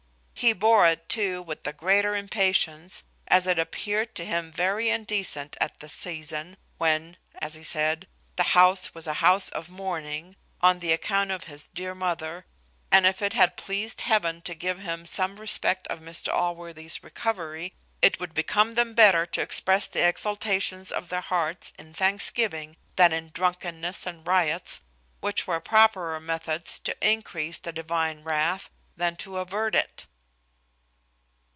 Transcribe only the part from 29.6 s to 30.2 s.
it."